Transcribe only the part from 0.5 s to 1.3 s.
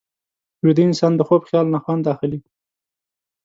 ویده انسان د